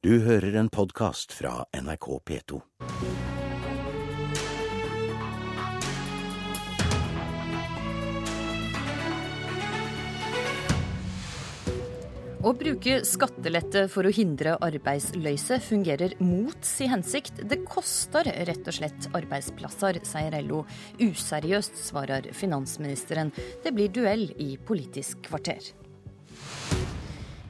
Du 0.00 0.14
hører 0.24 0.54
en 0.56 0.68
podkast 0.72 1.34
fra 1.36 1.66
NRK 1.76 2.06
P2. 2.24 2.58
Å 12.40 12.52
bruke 12.56 12.94
skattelette 13.04 13.82
for 13.92 14.08
å 14.08 14.14
hindre 14.16 14.54
arbeidsløse 14.64 15.60
fungerer 15.66 16.16
mot 16.24 16.56
si 16.64 16.88
hensikt. 16.88 17.44
Det 17.44 17.60
koster 17.68 18.24
rett 18.48 18.64
og 18.64 18.78
slett 18.78 19.10
arbeidsplasser, 19.12 20.00
sier 20.08 20.38
LO. 20.48 20.62
Useriøst, 20.96 21.76
svarer 21.90 22.32
finansministeren. 22.32 23.36
Det 23.60 23.76
blir 23.76 23.92
duell 23.92 24.30
i 24.40 24.54
Politisk 24.56 25.26
kvarter. 25.28 25.74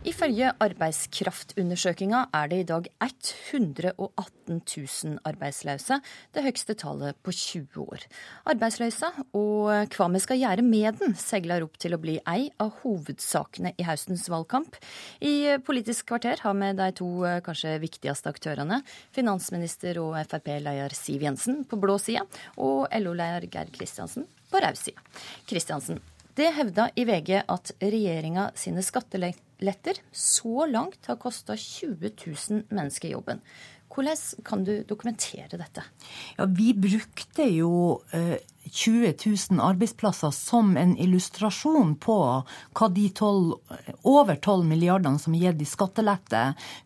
Ifølge 0.01 0.49
arbeidskraftundersøkinga 0.65 2.23
er 2.33 2.47
det 2.49 2.59
i 2.63 2.67
dag 2.71 2.87
118 3.05 4.61
000 4.65 5.19
arbeidsløse, 5.29 5.99
det 6.33 6.45
høyeste 6.47 6.73
tallet 6.81 7.19
på 7.21 7.35
20 7.37 7.83
år. 7.85 8.07
Arbeidsløse 8.49 9.11
og 9.37 9.93
hva 9.93 10.07
vi 10.15 10.23
skal 10.25 10.41
gjøre 10.41 10.65
med 10.65 11.03
den, 11.03 11.13
seiler 11.21 11.67
opp 11.67 11.77
til 11.83 11.93
å 11.93 12.01
bli 12.01 12.15
ei 12.33 12.47
av 12.65 12.79
hovedsakene 12.81 13.75
i 13.77 13.85
høstens 13.85 14.25
valgkamp. 14.33 14.79
I 15.21 15.61
Politisk 15.67 16.09
kvarter 16.09 16.41
har 16.47 16.57
vi 16.57 16.71
de 16.79 16.87
to 16.97 17.11
kanskje 17.45 17.75
viktigste 17.85 18.33
aktørene, 18.33 18.81
finansminister 19.13 20.01
og 20.01 20.17
Frp-leder 20.23 20.97
Siv 20.97 21.29
Jensen 21.29 21.61
på 21.69 21.77
blå 21.77 21.99
side, 22.01 22.25
og 22.57 22.89
LO-leder 22.89 23.51
Geir 23.53 23.69
Kristiansen 23.77 24.25
på 24.49 24.65
rød 24.65 24.81
side. 24.81 25.05
Kristiansen, 25.45 26.01
det 26.39 26.53
hevda 26.57 26.91
i 26.95 27.05
VG 27.09 27.43
at 27.43 27.73
regjeringa 27.83 28.51
sine 28.59 28.85
skatteletter 28.85 30.01
så 30.13 30.67
langt 30.71 31.11
har 31.11 31.21
kosta 31.21 31.57
20 31.57 32.15
000 32.27 32.65
mennesker 32.71 33.15
jobben. 33.17 33.43
Hvordan 33.91 34.17
kan 34.47 34.63
du 34.65 34.85
dokumentere 34.87 35.59
dette? 35.59 35.83
Ja, 36.39 36.47
Vi 36.47 36.71
brukte 36.79 37.49
jo 37.51 38.03
eh, 38.15 38.39
20 38.71 39.15
000 39.51 39.61
arbeidsplasser 39.61 40.31
som 40.31 40.77
en 40.79 40.95
illustrasjon 41.01 41.97
på 41.99 42.19
hva 42.47 42.89
de 42.95 43.09
12, 43.11 43.57
over 44.07 44.37
12 44.37 44.67
milliardene 44.69 45.19
som 45.19 45.35
er 45.35 45.49
gitt 45.49 45.65
i 45.65 45.71
skattelette, 45.73 46.45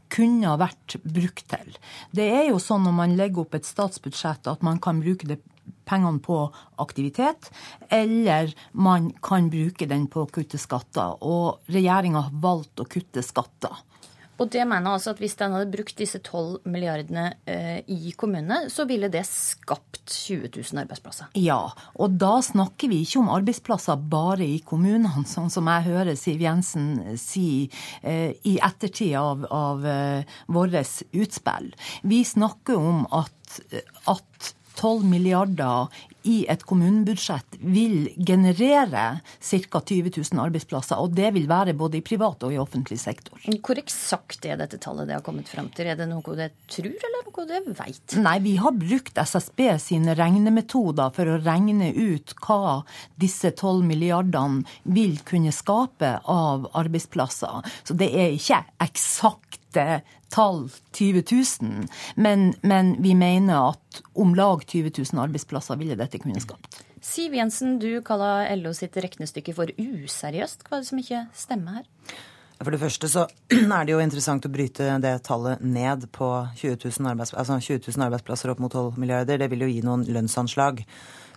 kunne 0.09 0.57
vært 0.61 0.97
brukt 1.05 1.45
til. 1.51 1.77
Det 2.15 2.31
er 2.31 2.49
jo 2.49 2.63
sånn 2.63 2.87
når 2.87 2.97
man 2.97 3.17
legger 3.19 3.45
opp 3.45 3.59
et 3.59 3.69
statsbudsjett 3.69 4.49
at 4.49 4.65
man 4.65 4.81
kan 4.81 5.03
bruke 5.05 5.29
det 5.29 5.43
pengene 5.85 6.23
på 6.25 6.39
aktivitet, 6.81 7.51
eller 7.93 8.55
man 8.73 9.11
kan 9.23 9.51
bruke 9.53 9.89
den 9.91 10.07
på 10.11 10.25
å 10.25 10.31
kutte 10.33 10.61
skatter. 10.61 11.19
Og 11.25 11.65
regjeringa 11.73 12.27
har 12.29 12.39
valgt 12.45 12.81
å 12.81 12.89
kutte 12.89 13.25
skatter. 13.25 13.83
Og 14.35 14.51
det 14.51 14.65
mener 14.67 14.97
altså 14.97 15.13
at 15.13 15.21
hvis 15.23 15.37
den 15.39 15.55
hadde 15.55 15.71
brukt 15.71 15.99
disse 15.99 16.19
12 16.19 16.67
milliardene 16.71 17.27
eh, 17.47 17.85
i 17.87 18.15
kommunene, 18.19 18.65
så 18.73 18.87
ville 18.89 19.11
det 19.13 19.23
skapt 19.29 20.11
20 20.11 20.51
000 20.57 20.83
arbeidsplasser? 20.83 21.31
Ja, 21.39 21.61
og 21.95 22.17
da 22.19 22.33
snakker 22.43 22.91
vi 22.91 23.05
ikke 23.05 23.23
om 23.23 23.31
arbeidsplasser 23.35 24.01
bare 24.11 24.47
i 24.47 24.59
kommunene, 24.67 25.23
sånn 25.31 25.53
som 25.55 25.71
jeg 25.71 25.87
hører 25.87 26.19
Siv 26.19 26.43
Jensen 26.43 27.17
si 27.21 27.47
eh, 28.03 28.35
i 28.43 28.59
ettertid 28.59 29.15
av, 29.21 29.47
av 29.55 29.87
eh, 29.87 30.37
vårt 30.51 30.75
utspill. 31.15 31.71
Vi 32.03 32.25
snakker 32.27 32.81
om 32.81 33.07
at, 33.15 33.61
at 34.11 34.55
12 34.81 35.07
milliarder 35.07 35.89
i 36.25 36.45
et 36.49 36.63
kommunebudsjett 36.65 37.59
vil 37.61 38.09
generere 38.17 39.05
ca. 39.41 39.81
20 39.81 40.13
000 40.17 40.41
arbeidsplasser. 40.41 41.01
Og 41.01 41.13
det 41.17 41.31
vil 41.37 41.49
være 41.51 41.75
både 41.77 41.99
i 42.01 42.05
privat 42.05 42.47
og 42.47 42.55
i 42.55 42.61
offentlig 42.61 42.99
sektor. 43.01 43.41
Hvor 43.45 43.81
eksakt 43.81 44.47
er 44.49 44.59
dette 44.61 44.81
tallet 44.83 45.09
det 45.11 45.19
har 45.19 45.25
kommet 45.25 45.51
frem 45.51 45.69
til? 45.77 45.91
Er 45.93 45.99
det 46.01 46.09
noe 46.09 46.37
det 46.39 46.51
tror, 46.73 46.89
eller 46.91 47.27
noe 47.29 47.47
det 47.51 47.61
vet? 47.77 48.17
Nei, 48.25 48.39
vi 48.45 48.57
har 48.61 48.77
brukt 48.79 49.21
SSB 49.21 49.67
sine 49.83 50.17
regnemetoder 50.19 51.13
for 51.15 51.29
å 51.29 51.41
regne 51.45 51.93
ut 51.93 52.35
hva 52.47 52.81
disse 53.21 53.53
12 53.53 53.85
milliardene 53.85 54.65
vil 54.97 55.19
kunne 55.29 55.53
skape 55.55 56.17
av 56.31 56.71
arbeidsplasser. 56.73 57.69
Så 57.85 57.97
det 58.01 58.11
er 58.17 58.33
ikke 58.33 58.65
eksakte 59.75 60.03
tall 60.29 60.71
20 60.93 61.23
000, 61.61 61.87
men, 62.17 62.55
men 62.63 63.03
vi 63.03 63.15
mener 63.15 63.71
at 63.71 64.03
om 64.15 64.35
lag 64.35 64.65
20 64.67 64.91
000 65.13 65.23
arbeidsplasser 65.23 65.77
ville 65.77 65.95
dette 65.97 66.19
kunne 66.19 66.41
skapt. 66.41 66.83
Siv 67.05 67.35
Jensen, 67.35 67.79
du 67.79 68.01
kaller 68.03 68.57
LO 68.57 68.73
sitt 68.73 68.97
regnestykke 68.97 69.55
for 69.55 69.71
useriøst. 69.77 70.65
Hva 70.65 70.79
er 70.79 70.83
det 70.83 70.89
som 70.89 70.99
ikke 70.99 71.27
stemmer 71.37 71.81
her? 71.81 72.15
For 72.63 72.71
det 72.73 72.81
første 72.81 73.09
så 73.11 73.27
er 73.53 73.85
det 73.85 73.93
jo 73.93 74.01
interessant 74.01 74.47
å 74.47 74.51
bryte 74.53 74.87
det 75.03 75.19
tallet 75.27 75.61
ned 75.61 76.09
på 76.15 76.31
20 76.57 76.79
000, 76.81 77.11
arbeids, 77.13 77.35
altså 77.35 77.59
20 77.61 77.91
000 77.93 78.07
arbeidsplasser 78.07 78.51
opp 78.51 78.63
mot 78.63 78.73
12 78.73 78.97
milliarder. 78.99 79.39
Det 79.39 79.51
vil 79.53 79.67
jo 79.67 79.71
gi 79.71 79.85
noen 79.85 80.07
lønnsanslag 80.09 80.83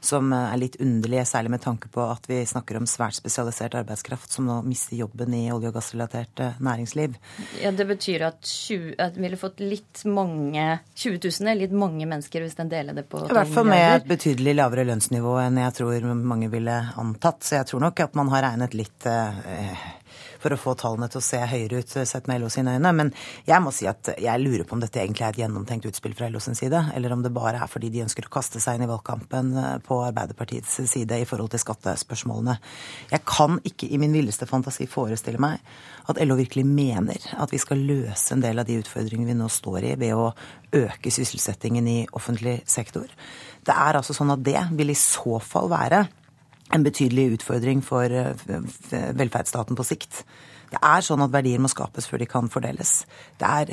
som 0.03 0.34
eh, 0.34 0.53
er 0.53 0.62
litt 0.62 0.78
underlige, 0.84 1.25
særlig 1.25 1.53
med 1.56 1.63
tanke 1.63 1.90
på 1.94 2.03
at 2.06 2.28
vi 2.30 2.41
snakker 2.46 2.80
om 2.80 2.88
svært 2.90 3.18
spesialisert 3.18 3.78
arbeidskraft 3.80 4.31
som 4.31 4.47
nå 4.50 4.59
mister 4.68 4.97
jobben 5.00 5.34
i 5.34 5.47
olje- 5.53 5.72
og 5.72 5.78
gassrelatert 5.78 6.44
eh, 6.44 6.59
næringsliv. 6.63 7.18
Ja, 7.62 7.72
Det 7.72 7.88
betyr 7.88 8.28
at, 8.30 8.41
20, 8.44 8.96
at 9.03 9.18
vi 9.18 9.25
ville 9.28 9.40
fått 9.40 9.62
litt 9.63 10.03
mange 10.06 10.80
20 10.96 11.19
000 11.41 11.57
litt 11.57 11.75
mange 11.75 12.07
mennesker 12.09 12.44
hvis 12.44 12.57
den 12.57 12.72
deler 12.72 12.97
det 12.97 13.07
på 13.09 13.25
I 13.25 13.36
hvert 13.36 13.53
fall 13.53 13.69
med 13.69 13.86
et 14.02 14.09
betydelig 14.09 14.56
lavere 14.57 14.88
lønnsnivå 14.88 15.38
enn 15.44 15.62
jeg 15.62 15.78
tror 15.81 16.09
mange 16.18 16.52
ville 16.53 16.78
antatt. 16.97 17.44
Så 17.44 17.59
jeg 17.59 17.69
tror 17.69 17.88
nok 17.88 18.03
at 18.07 18.18
man 18.18 18.31
har 18.34 18.46
regnet 18.50 18.78
litt 18.78 19.07
eh, 19.09 19.78
for 20.42 20.53
å 20.53 20.59
få 20.59 20.75
tallene 20.80 21.09
til 21.12 21.22
å 21.22 21.25
se 21.25 21.40
høyere 21.52 21.81
ut 21.81 21.96
sett 21.98 22.30
med 22.30 22.42
LO 22.42 22.50
sine 22.53 22.75
øyne. 22.78 22.94
Men 22.96 23.12
jeg 23.48 23.64
må 23.64 23.74
si 23.75 23.88
at 23.90 24.12
jeg 24.18 24.44
lurer 24.44 24.66
på 24.68 24.78
om 24.78 24.84
dette 24.84 25.02
egentlig 25.02 25.25
er 25.25 25.36
et 25.36 25.42
gjennomtenkt 25.44 25.88
utspill 25.90 26.16
fra 26.18 26.30
LO 26.31 26.42
sin 26.44 26.58
side, 26.58 26.84
eller 26.96 27.16
om 27.16 27.24
det 27.25 27.34
bare 27.36 27.62
er 27.64 27.72
fordi 27.72 27.92
de 27.94 28.03
ønsker 28.06 28.28
å 28.28 28.34
kaste 28.38 28.62
seg 28.64 28.78
inn 28.78 28.88
i 28.88 28.92
valgkampen 28.92 29.53
eh, 29.58 29.74
på 29.86 30.00
Arbeiderpartiets 30.06 30.80
side 30.92 31.22
i 31.22 31.28
forhold 31.30 31.53
til 31.53 31.64
skattespørsmålene. 31.64 32.58
Jeg 33.14 33.25
kan 33.28 33.59
ikke 33.68 33.90
i 33.90 34.02
min 34.02 34.16
villeste 34.16 34.50
fantasi 34.50 34.88
forestille 34.90 35.42
meg 35.42 35.64
at 36.08 36.22
LO 36.24 36.38
virkelig 36.40 36.66
mener 36.68 37.28
at 37.38 37.52
vi 37.52 37.59
skal 37.62 37.84
løse 37.84 38.36
en 38.36 38.44
del 38.44 38.62
av 38.62 38.68
de 38.68 38.80
utfordringene 38.81 39.34
vi 39.34 39.38
nå 39.38 39.50
står 39.52 39.92
i 39.92 39.96
ved 40.00 40.16
å 40.16 40.31
øke 40.78 41.12
sysselsettingen 41.14 41.88
i 41.88 41.98
offentlig 42.16 42.62
sektor. 42.69 43.08
Det 43.68 43.75
er 43.75 44.00
altså 44.00 44.16
sånn 44.16 44.31
at 44.31 44.44
det 44.46 44.59
vil 44.78 44.94
i 44.94 45.00
så 45.00 45.40
fall 45.44 45.69
være 45.72 46.06
en 46.74 46.84
betydelig 46.86 47.38
utfordring 47.38 47.82
for 47.86 48.12
eh, 48.12 48.46
velferdsstaten 49.18 49.78
på 49.78 49.86
sikt. 49.88 50.24
Det 50.68 50.80
er 50.84 51.04
sånn 51.06 51.24
at 51.24 51.32
verdier 51.32 51.62
må 51.64 51.70
skapes 51.72 52.10
før 52.10 52.20
de 52.20 52.28
kan 52.28 52.50
fordeles. 52.52 53.06
Det 53.40 53.48
er 53.48 53.72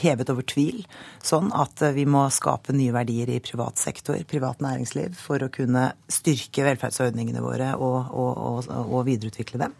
hevet 0.00 0.32
over 0.32 0.46
tvil 0.48 0.82
sånn 1.24 1.50
at 1.52 1.82
eh, 1.84 1.94
vi 1.96 2.06
må 2.08 2.24
skape 2.32 2.74
nye 2.76 2.94
verdier 2.94 3.32
i 3.34 3.42
privat 3.44 3.80
sektor, 3.80 4.18
privat 4.28 4.64
næringsliv, 4.64 5.16
for 5.20 5.44
å 5.44 5.52
kunne 5.52 5.90
styrke 6.08 6.64
velferdsordningene 6.70 7.44
våre 7.44 7.74
og, 7.76 8.12
og, 8.12 8.32
og, 8.36 8.70
og 8.86 9.08
videreutvikle 9.08 9.66
dem. 9.66 9.76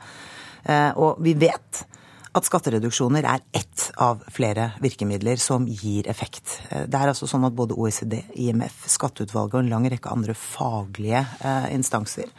Eh, 0.66 0.90
og 0.92 1.22
vi 1.24 1.36
vet 1.40 1.86
at 2.36 2.44
skattereduksjoner 2.44 3.24
er 3.24 3.42
ett 3.56 3.88
av 4.02 4.20
flere 4.32 4.70
virkemidler 4.84 5.40
som 5.40 5.66
gir 5.68 6.08
effekt. 6.10 6.58
Eh, 6.70 6.84
det 6.90 7.00
er 7.00 7.12
altså 7.12 7.28
sånn 7.30 7.46
at 7.48 7.56
både 7.56 7.76
OECD, 7.78 8.20
IMF, 8.36 8.84
Skatteutvalget 8.92 9.56
og 9.56 9.64
en 9.64 9.72
lang 9.72 9.88
rekke 9.90 10.12
andre 10.12 10.36
faglige 10.36 11.24
eh, 11.40 11.68
instanser 11.76 12.32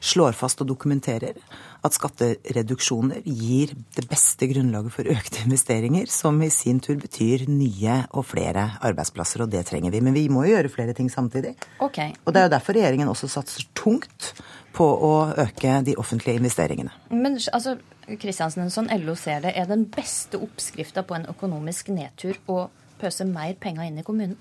slår 0.00 0.32
fast 0.32 0.60
og 0.62 0.68
dokumenterer 0.70 1.36
at 1.84 1.96
skattereduksjoner 1.96 3.24
gir 3.24 3.72
det 3.96 4.04
beste 4.08 4.48
grunnlaget 4.50 4.94
for 4.94 5.08
økte 5.12 5.44
investeringer, 5.46 6.08
som 6.12 6.40
i 6.44 6.50
sin 6.52 6.80
tur 6.84 6.98
betyr 7.00 7.46
nye 7.48 8.02
og 8.16 8.26
flere 8.32 8.66
arbeidsplasser, 8.84 9.44
og 9.44 9.52
det 9.52 9.66
trenger 9.68 9.92
vi. 9.94 10.02
Men 10.04 10.16
vi 10.16 10.26
må 10.32 10.44
jo 10.46 10.54
gjøre 10.54 10.72
flere 10.72 10.96
ting 10.96 11.08
samtidig. 11.12 11.54
Okay. 11.80 12.14
Og 12.24 12.34
det 12.34 12.42
er 12.42 12.48
jo 12.48 12.54
derfor 12.56 12.76
regjeringen 12.76 13.12
også 13.12 13.30
satser 13.32 13.68
tungt 13.76 14.32
på 14.76 14.86
å 14.86 15.14
øke 15.40 15.80
de 15.86 15.96
offentlige 16.00 16.40
investeringene. 16.40 16.92
Men 17.10 17.38
altså, 17.52 17.76
Kristiansen, 18.18 18.70
sånn 18.72 18.90
LO 19.02 19.14
ser 19.18 19.44
det, 19.44 19.54
er 19.54 19.68
den 19.70 19.86
beste 19.92 20.40
oppskrifta 20.42 21.04
på 21.06 21.16
en 21.18 21.28
økonomisk 21.30 21.92
nedtur 21.94 22.38
å 22.50 22.68
pøse 23.00 23.26
mer 23.28 23.54
penger 23.60 23.88
inn 23.88 24.00
i 24.00 24.06
kommunen? 24.06 24.38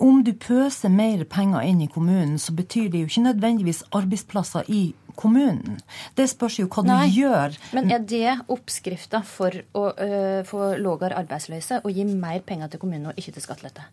Om 0.00 0.22
du 0.24 0.32
pøser 0.36 0.92
mer 0.92 1.22
penger 1.28 1.64
inn 1.68 1.80
i 1.84 1.90
kommunen, 1.92 2.38
så 2.40 2.52
betyr 2.56 2.88
det 2.92 3.02
jo 3.02 3.08
ikke 3.08 3.26
nødvendigvis 3.28 3.84
arbeidsplasser 3.96 4.68
i 4.72 4.82
kommunen. 5.18 5.78
Det 6.16 6.28
spørs 6.30 6.58
jo 6.60 6.68
hva 6.72 6.84
Nei, 6.86 6.98
du 7.08 7.20
gjør. 7.22 7.56
Men 7.76 7.90
er 7.92 8.04
det 8.04 8.36
oppskrifta 8.52 9.22
for 9.26 9.56
å 9.76 9.88
øh, 9.92 10.42
få 10.48 10.74
lavere 10.80 11.18
arbeidsløse 11.20 11.82
å 11.82 11.92
gi 11.92 12.06
mer 12.08 12.44
penger 12.46 12.72
til 12.72 12.84
kommunen 12.84 13.10
og 13.10 13.20
ikke 13.20 13.34
til 13.36 13.44
skattelette? 13.44 13.88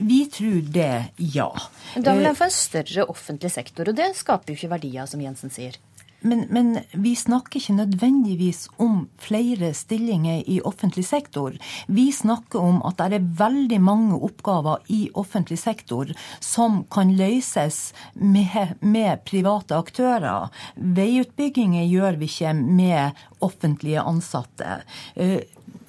Vi 0.00 0.22
tror 0.32 0.60
det, 0.72 1.12
ja. 1.18 1.50
Da 1.96 2.14
vil 2.16 2.30
en 2.30 2.36
få 2.38 2.46
en 2.48 2.54
større 2.54 3.04
offentlig 3.12 3.50
sektor, 3.52 3.90
og 3.90 3.98
det 3.98 4.14
skaper 4.16 4.52
jo 4.52 4.56
ikke 4.56 4.74
verdier, 4.78 5.08
som 5.10 5.20
Jensen 5.20 5.52
sier. 5.52 5.76
Men, 6.20 6.44
men, 6.50 6.78
vi 6.92 7.14
snakker 7.16 7.60
ikke 7.60 7.76
nødvendigvis 7.78 8.66
om 8.78 9.06
flere 9.20 9.72
stillinger 9.74 10.42
i 10.46 10.60
offentlig 10.64 11.06
sektor. 11.08 11.54
Vi 11.88 12.10
snakker 12.12 12.60
om 12.60 12.82
at 12.86 13.00
det 13.00 13.20
er 13.20 13.30
veldig 13.40 13.80
mange 13.80 14.18
oppgaver 14.20 14.84
i 14.92 15.08
offentlig 15.14 15.58
sektor 15.62 16.12
som 16.44 16.82
kan 16.92 17.14
løses 17.16 17.92
med, 18.14 18.76
med 18.80 19.24
private 19.28 19.78
aktører. 19.80 20.50
Veiutbygginger 20.76 21.88
gjør 21.88 22.20
vi 22.20 22.28
ikke 22.28 22.52
med 22.58 23.24
offentlige 23.40 24.04
ansatte. 24.04 24.82
Eh, 25.16 25.40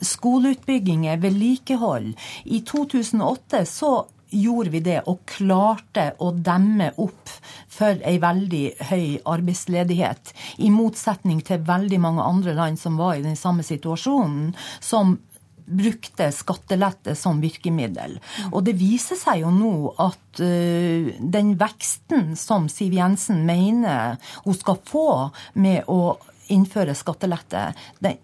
skoleutbygginger, 0.02 1.20
vedlikehold. 1.22 2.14
I 2.46 2.64
2008 2.66 3.66
så 3.70 3.94
gjorde 4.32 4.74
vi 4.74 4.82
det 4.84 5.00
og 5.10 5.24
klarte 5.30 6.12
å 6.24 6.32
demme 6.36 6.92
opp 7.02 7.32
for 7.72 8.00
ei 8.08 8.18
veldig 8.22 8.64
høy 8.92 9.06
arbeidsledighet. 9.28 10.34
I 10.64 10.72
motsetning 10.74 11.42
til 11.46 11.64
veldig 11.68 12.00
mange 12.02 12.24
andre 12.26 12.56
land 12.58 12.80
som 12.80 13.00
var 13.00 13.18
i 13.18 13.26
den 13.26 13.38
samme 13.40 13.66
situasjonen, 13.68 14.54
som 14.80 15.18
brukte 15.72 16.28
skattelette 16.36 17.16
som 17.16 17.40
virkemiddel. 17.42 18.18
Og 18.52 18.64
det 18.68 18.76
viser 18.80 19.20
seg 19.20 19.44
jo 19.44 19.52
nå 19.56 19.76
at 20.02 20.42
uh, 20.44 21.12
den 21.20 21.54
veksten 21.60 22.36
som 22.40 22.68
Siv 22.72 22.96
Jensen 22.98 23.46
mener 23.48 24.18
hun 24.46 24.58
skal 24.58 24.82
få 24.88 25.08
med 25.54 25.88
å 25.92 26.18
innføre 26.52 26.96
skattelette, 26.98 27.70
den, 28.04 28.20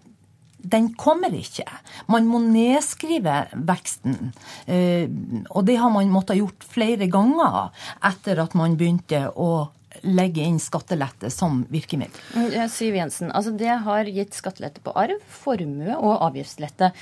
den 0.58 0.92
kommer 0.98 1.32
ikke. 1.34 1.66
Man 2.10 2.28
må 2.28 2.40
nedskrive 2.42 3.46
veksten. 3.54 4.32
Uh, 4.68 5.06
og 5.54 5.64
det 5.68 5.78
har 5.80 5.92
man 5.94 6.12
måttet 6.12 6.40
gjort 6.40 6.66
flere 6.68 7.10
ganger 7.10 7.74
etter 8.04 8.42
at 8.42 8.56
man 8.58 8.78
begynte 8.78 9.28
å 9.34 9.68
legge 10.02 10.44
inn 10.44 10.58
skattelette 10.62 11.30
som 11.32 11.62
virkemiddel. 11.72 12.20
Mm, 12.36 12.68
Siv 12.70 12.94
Jensen, 12.94 13.32
altså 13.32 13.50
Det 13.56 13.72
har 13.84 14.10
gitt 14.12 14.36
skattelette 14.36 14.82
på 14.84 14.92
arv, 14.98 15.16
formue 15.26 15.96
og 15.96 16.20
avgiftslette. 16.28 16.92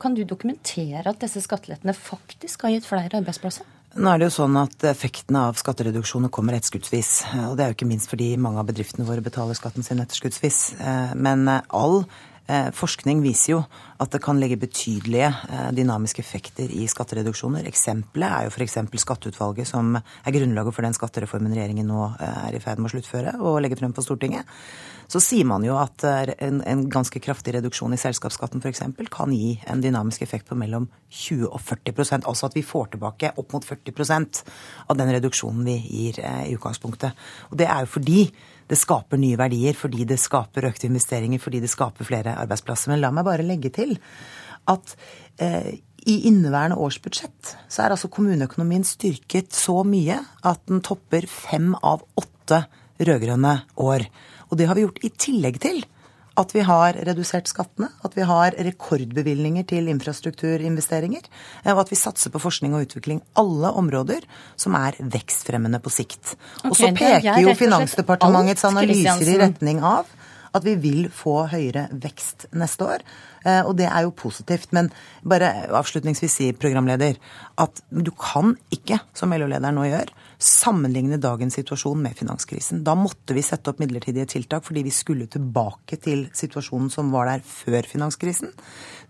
Kan 0.00 0.14
du 0.14 0.22
dokumentere 0.24 1.06
at 1.08 1.22
disse 1.22 1.42
skattelettene 1.44 1.96
faktisk 1.96 2.66
har 2.66 2.76
gitt 2.76 2.86
flere 2.88 3.10
arbeidsplasser? 3.18 3.66
Nå 3.96 4.12
er 4.12 4.20
det 4.20 4.28
jo 4.28 4.36
sånn 4.42 4.58
at 4.60 4.84
Effektene 4.90 5.46
av 5.48 5.56
skattereduksjoner 5.56 6.28
kommer 6.28 6.58
etterskuddsvis. 6.58 7.12
og 7.48 7.56
Det 7.56 7.64
er 7.64 7.72
jo 7.72 7.78
ikke 7.78 7.88
minst 7.88 8.12
fordi 8.12 8.34
mange 8.36 8.60
av 8.60 8.68
bedriftene 8.68 9.08
våre 9.08 9.24
betaler 9.24 9.56
skatten 9.56 9.86
sin 9.86 10.02
etterskuddsvis. 10.04 10.58
Eh, 10.76 11.14
men 11.16 11.48
all 11.48 12.02
Eh, 12.04 12.35
forskning 12.46 13.22
viser 13.24 13.56
jo 13.56 13.60
at 14.02 14.12
det 14.12 14.20
kan 14.24 14.38
legge 14.40 14.58
betydelige 14.60 15.28
eh, 15.28 15.68
dynamiske 15.76 16.20
effekter 16.22 16.72
i 16.72 16.84
skattereduksjoner. 16.90 17.66
Eksempelet 17.68 18.28
er 18.28 18.46
jo 18.46 18.52
f.eks. 18.52 18.76
Skatteutvalget, 19.06 19.68
som 19.68 19.96
er 19.96 20.34
grunnlaget 20.34 20.76
for 20.76 20.84
den 20.84 20.96
skattereformen 20.96 21.54
regjeringen 21.56 21.88
nå 21.88 22.02
eh, 22.20 22.42
er 22.48 22.58
i 22.58 22.60
ferd 22.62 22.82
med 22.82 22.90
å 22.90 22.94
sluttføre 22.96 23.36
og 23.40 23.60
legge 23.64 23.78
frem 23.80 23.94
på 23.96 24.04
Stortinget. 24.04 24.48
Så 25.10 25.20
sier 25.22 25.46
man 25.46 25.62
jo 25.62 25.76
at 25.78 26.02
en, 26.02 26.58
en 26.66 26.80
ganske 26.90 27.20
kraftig 27.22 27.54
reduksjon 27.54 27.94
i 27.94 28.00
selskapsskatten 28.00 28.58
f.eks. 28.58 28.82
kan 29.14 29.30
gi 29.32 29.52
en 29.70 29.84
dynamisk 29.84 30.24
effekt 30.26 30.48
på 30.48 30.58
mellom 30.58 30.88
20 31.06 31.46
og 31.46 31.60
40% 31.62 32.26
Altså 32.26 32.48
at 32.48 32.56
vi 32.58 32.64
får 32.66 32.90
tilbake 32.96 33.30
opp 33.38 33.54
mot 33.54 33.62
40% 33.64 34.42
av 34.90 34.98
den 34.98 35.12
reduksjonen 35.14 35.62
vi 35.68 35.76
gir 35.78 36.18
i 36.26 36.56
utgangspunktet. 36.56 37.14
Og 37.52 37.60
det 37.62 37.70
er 37.70 37.86
jo 37.86 37.92
fordi 37.94 38.18
det 38.70 38.78
skaper 38.78 39.20
nye 39.20 39.38
verdier, 39.38 39.76
fordi 39.78 40.06
det 40.08 40.18
skaper 40.20 40.68
økte 40.70 40.88
investeringer, 40.88 41.42
fordi 41.42 41.62
det 41.62 41.70
skaper 41.72 42.08
flere 42.08 42.36
arbeidsplasser. 42.42 42.92
Men 42.92 43.02
la 43.02 43.12
meg 43.14 43.26
bare 43.28 43.46
legge 43.46 43.70
til 43.74 43.96
at 44.70 44.96
eh, 45.42 45.76
i 46.06 46.16
inneværende 46.28 46.78
års 46.78 46.98
budsjett 47.02 47.56
så 47.68 47.82
er 47.82 47.94
altså 47.94 48.10
kommuneøkonomien 48.12 48.86
styrket 48.86 49.54
så 49.54 49.80
mye 49.86 50.20
at 50.46 50.62
den 50.70 50.82
topper 50.86 51.26
fem 51.30 51.72
av 51.82 52.04
åtte 52.18 52.64
rød-grønne 53.02 53.54
år. 53.82 54.06
Og 54.50 54.58
det 54.58 54.68
har 54.70 54.78
vi 54.78 54.86
gjort 54.86 55.02
i 55.04 55.12
tillegg 55.26 55.60
til 55.62 55.82
at 56.40 56.52
vi 56.54 56.64
har 56.66 56.98
redusert 57.08 57.48
skattene, 57.50 57.90
at 58.04 58.16
vi 58.16 58.26
har 58.28 58.56
rekordbevilgninger 58.68 59.66
til 59.68 59.88
infrastrukturinvesteringer, 59.92 61.24
eh, 61.64 61.72
og 61.74 61.84
at 61.86 61.92
vi 61.92 62.00
satser 62.00 62.32
på 62.34 62.42
forskning 62.42 62.76
og 62.76 62.86
utvikling. 62.88 63.22
Alle 63.40 63.72
områder 63.72 64.26
som 64.56 64.76
er 64.78 64.98
vekstfremmende 65.00 65.80
på 65.82 65.92
sikt. 65.92 66.36
Okay, 66.62 66.70
og 66.70 66.76
så 66.78 66.92
peker 66.96 67.42
jo 67.44 67.56
Finansdepartementets 67.56 68.66
analyser 68.68 69.32
i 69.32 69.40
retning 69.40 69.82
av 69.84 70.15
at 70.56 70.66
vi 70.66 70.76
vil 70.80 71.08
få 71.12 71.44
høyere 71.52 71.86
vekst 71.92 72.48
neste 72.56 72.86
år. 72.96 73.04
Eh, 73.46 73.62
og 73.62 73.76
det 73.78 73.86
er 73.88 74.06
jo 74.06 74.14
positivt. 74.16 74.72
Men 74.76 74.90
bare 75.26 75.52
avslutningsvis 75.76 76.38
si, 76.40 76.52
programleder, 76.56 77.18
at 77.62 77.82
du 77.90 78.10
kan 78.16 78.56
ikke, 78.74 79.00
som 79.16 79.34
LO-lederen 79.34 79.78
nå 79.78 79.86
gjør, 79.88 80.12
sammenligne 80.42 81.18
dagens 81.20 81.56
situasjon 81.56 82.02
med 82.02 82.16
finanskrisen. 82.18 82.82
Da 82.84 82.96
måtte 82.98 83.36
vi 83.36 83.44
sette 83.44 83.72
opp 83.72 83.80
midlertidige 83.80 84.28
tiltak 84.34 84.66
fordi 84.66 84.84
vi 84.84 84.92
skulle 84.92 85.30
tilbake 85.32 85.96
til 86.02 86.26
situasjonen 86.36 86.90
som 86.92 87.12
var 87.14 87.30
der 87.30 87.44
før 87.46 87.88
finanskrisen. 87.88 88.52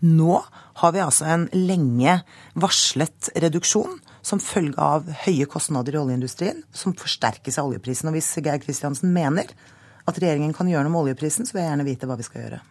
Nå 0.06 0.38
har 0.82 0.92
vi 0.92 1.02
altså 1.02 1.26
en 1.32 1.48
lenge 1.56 2.20
varslet 2.54 3.30
reduksjon 3.42 3.96
som 4.26 4.42
følge 4.42 4.76
av 4.82 5.08
høye 5.24 5.46
kostnader 5.50 5.96
i 5.96 6.02
oljeindustrien, 6.02 6.60
som 6.74 6.94
forsterkes 6.98 7.58
av 7.58 7.70
oljeprisen. 7.70 8.10
Og 8.10 8.18
hvis 8.18 8.34
Geir 8.42 8.60
Kristiansen 8.62 9.14
mener 9.14 9.50
at 10.06 10.22
regjeringen 10.22 10.54
kan 10.56 10.70
gjøre 10.70 10.86
noe 10.86 10.94
med 10.94 11.06
oljeprisen, 11.06 11.46
så 11.46 11.56
vil 11.56 11.64
jeg 11.64 11.72
gjerne 11.72 11.86
vite 11.88 12.08
hva 12.08 12.18
vi 12.18 12.26
skal 12.26 12.44
gjøre. 12.44 12.62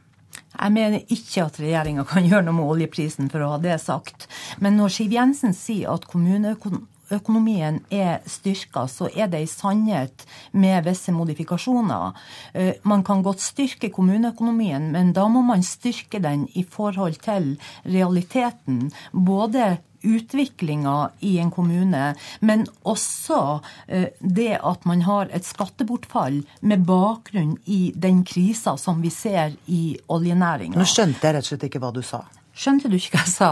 Jeg 0.55 0.71
mener 0.71 1.03
ikke 1.11 1.45
at 1.45 1.57
regjeringa 1.59 2.05
kan 2.07 2.25
gjøre 2.27 2.47
noe 2.47 2.57
med 2.61 2.73
oljeprisen, 2.75 3.29
for 3.31 3.43
å 3.43 3.55
ha 3.55 3.61
det 3.61 3.77
sagt. 3.83 4.27
Men 4.63 4.77
når 4.79 4.93
Siv 4.95 5.15
Jensen 5.15 5.55
sier 5.55 5.91
at 5.91 6.07
kommuneøkonomien 6.07 7.81
er 7.93 8.21
styrka, 8.29 8.85
så 8.91 9.09
er 9.11 9.27
det 9.31 9.43
i 9.43 9.49
sannhet 9.51 10.23
med 10.55 10.87
visse 10.87 11.11
modifikasjoner. 11.15 12.15
Eh, 12.53 12.79
man 12.87 13.03
kan 13.07 13.23
godt 13.25 13.43
styrke 13.43 13.91
kommuneøkonomien, 13.95 14.91
men 14.95 15.11
da 15.17 15.27
må 15.31 15.43
man 15.45 15.65
styrke 15.65 16.23
den 16.23 16.47
i 16.55 16.63
forhold 16.63 17.19
til 17.25 17.55
realiteten. 17.83 18.87
Både 19.11 19.75
utviklinga 20.05 20.95
i 21.25 21.35
en 21.41 21.51
kommune, 21.53 22.13
men 22.39 22.65
også 22.87 23.41
eh, 23.87 24.07
det 24.19 24.53
at 24.61 24.85
man 24.85 25.03
har 25.07 25.31
et 25.35 25.45
skattebortfall 25.47 26.41
med 26.61 26.85
bakgrunn 26.87 27.55
i 27.65 27.91
den 27.95 28.23
krisa 28.27 28.77
som 28.81 29.01
vi 29.03 29.11
ser 29.13 29.55
i 29.65 29.97
oljenæringa. 30.07 30.77
Nå 30.79 30.89
skjønte 30.89 31.25
jeg 31.25 31.37
rett 31.37 31.47
og 31.47 31.53
slett 31.53 31.69
ikke 31.69 31.83
hva 31.83 31.93
du 31.95 32.03
sa. 32.05 32.25
Skjønte 32.55 32.91
du 32.91 32.97
ikke 32.99 33.17
hva 33.17 33.25
jeg 33.25 33.33
sa? 33.35 33.51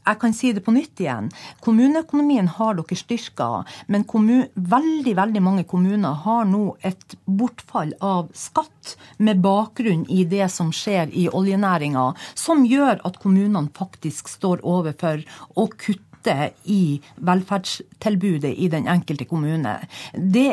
Jeg 0.00 0.18
kan 0.20 0.34
si 0.34 0.52
det 0.56 0.62
på 0.64 0.72
nytt 0.74 1.00
igjen. 1.02 1.28
Kommuneøkonomien 1.64 2.48
har 2.56 2.76
dere 2.78 2.98
styrka, 2.98 3.48
men 3.92 4.06
veldig 4.08 5.14
veldig 5.16 5.42
mange 5.44 5.64
kommuner 5.68 6.16
har 6.24 6.44
nå 6.48 6.76
et 6.82 7.16
bortfall 7.26 7.92
av 8.00 8.30
skatt 8.34 8.96
med 9.18 9.42
bakgrunn 9.44 10.06
i 10.08 10.24
det 10.24 10.48
som 10.50 10.72
skjer 10.72 11.12
i 11.12 11.28
oljenæringa, 11.28 12.14
som 12.34 12.64
gjør 12.66 13.04
at 13.04 13.20
kommunene 13.22 13.68
faktisk 13.76 14.28
står 14.28 14.64
overfor 14.64 15.22
å 15.54 15.68
kutte 15.76 16.50
i 16.64 17.00
velferdstilbudet 17.16 18.52
i 18.56 18.68
den 18.72 18.88
enkelte 18.88 19.28
kommune. 19.28 19.78
Det 20.14 20.50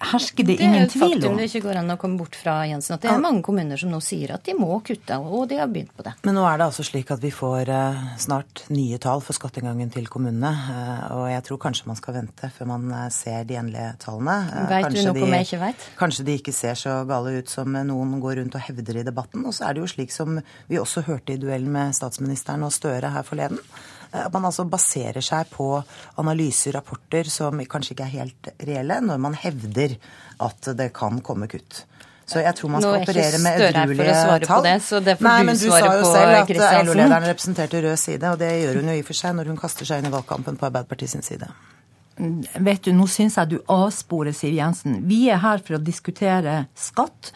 hersker 0.00 0.44
det, 0.44 0.56
det 0.56 0.64
ingen 0.64 0.88
tvil 0.88 1.02
om. 1.02 1.08
Det 1.10 1.14
er 1.14 1.18
et 1.18 1.22
faktum 1.22 1.38
det 1.38 1.46
ikke 1.48 1.62
går 1.66 1.80
an 1.80 1.94
å 1.94 1.96
komme 2.00 2.20
bort 2.20 2.38
fra, 2.38 2.54
Jensen. 2.68 2.96
At 2.96 3.04
det 3.04 3.10
er 3.12 3.22
mange 3.22 3.42
kommuner 3.46 3.80
som 3.80 3.90
nå 3.92 4.00
sier 4.04 4.34
at 4.36 4.44
de 4.46 4.54
må 4.58 4.78
kutte, 4.86 5.18
og 5.18 5.48
de 5.50 5.58
har 5.60 5.70
begynt 5.72 5.92
på 5.96 6.06
det. 6.06 6.14
Men 6.26 6.38
nå 6.38 6.44
er 6.48 6.60
det 6.60 6.68
altså 6.68 6.86
slik 6.86 7.12
at 7.14 7.22
vi 7.22 7.32
får 7.34 7.72
uh, 7.72 8.06
snart 8.20 8.64
nye 8.74 9.00
tall 9.02 9.22
for 9.24 9.36
skatteinngangen 9.36 9.92
til 9.94 10.08
kommunene. 10.10 10.52
Uh, 10.68 11.02
og 11.18 11.26
jeg 11.32 11.44
tror 11.48 11.62
kanskje 11.66 11.90
man 11.90 12.00
skal 12.00 12.18
vente 12.20 12.52
før 12.56 12.72
man 12.72 12.88
uh, 12.94 13.04
ser 13.14 13.44
de 13.48 13.58
endelige 13.60 13.92
tallene. 14.04 14.38
Vet 14.70 14.88
du 14.94 15.00
noe 15.02 15.16
de, 15.18 15.28
jeg 15.34 15.48
ikke 15.48 15.62
vet? 15.64 15.86
Kanskje 16.00 16.26
de 16.28 16.38
ikke 16.40 16.56
ser 16.56 16.78
så 16.78 17.00
gale 17.08 17.38
ut 17.40 17.52
som 17.52 17.78
noen 17.90 18.16
går 18.22 18.40
rundt 18.42 18.58
og 18.58 18.66
hevder 18.68 19.02
i 19.02 19.06
debatten. 19.06 19.46
Og 19.48 19.56
så 19.56 19.68
er 19.68 19.76
det 19.76 19.84
jo 19.84 19.92
slik 19.96 20.14
som 20.14 20.40
vi 20.70 20.80
også 20.80 21.06
hørte 21.08 21.34
i 21.34 21.40
duellen 21.40 21.72
med 21.74 21.96
statsministeren 21.96 22.66
og 22.66 22.74
Støre 22.78 23.10
her 23.10 23.24
forleden 23.26 23.58
at 24.12 24.26
eh, 24.26 24.32
man 24.34 24.48
altså 24.48 24.64
baserer 24.68 25.24
seg 25.24 25.50
på 25.52 25.70
analyser, 26.20 26.76
rapporter 26.78 27.28
som 27.32 27.60
kanskje 27.60 27.94
ikke 27.94 28.08
er 28.08 28.16
helt 28.16 28.50
reelle, 28.64 29.00
når 29.04 29.22
man 29.28 29.38
hevder 29.38 29.96
at 30.44 30.72
det 30.78 30.92
kan 30.96 31.22
komme 31.24 31.48
kutt. 31.50 31.84
Så 32.28 32.42
jeg 32.44 32.52
tror 32.58 32.72
man 32.74 32.84
skal 32.84 32.98
operere 33.00 33.38
med 33.40 33.62
edruelige 33.70 34.40
tall. 34.44 34.66
Det, 34.66 34.74
så 34.84 35.00
det 35.00 35.14
får 35.16 35.24
Nei, 35.24 35.38
men 35.48 35.56
du 35.56 35.64
sa 35.70 35.80
jo 35.80 36.04
selv 36.10 36.34
at 36.42 36.52
LO-lederen 36.84 37.24
representerte 37.24 37.80
rød 37.86 37.96
side, 37.96 38.34
og 38.34 38.42
det 38.42 38.50
gjør 38.52 38.82
hun 38.82 38.90
jo 38.92 38.98
i 38.98 39.00
og 39.00 39.08
for 39.08 39.20
seg 39.22 39.38
når 39.38 39.48
hun 39.48 39.60
kaster 39.60 39.88
seg 39.88 40.02
inn 40.02 40.10
i 40.10 40.12
valgkampen 40.12 40.60
på 40.60 40.68
Arbeiderpartiet 40.68 41.14
sin 41.14 41.24
side. 41.24 41.48
Vet 42.18 42.84
du, 42.84 42.92
Nå 42.92 43.06
syns 43.08 43.38
jeg 43.38 43.52
du 43.52 43.58
avsporer 43.70 44.34
Siv 44.36 44.56
Jensen. 44.56 45.00
Vi 45.08 45.22
er 45.32 45.40
her 45.40 45.62
for 45.64 45.78
å 45.78 45.82
diskutere 45.82 46.64
skatt. 46.76 47.32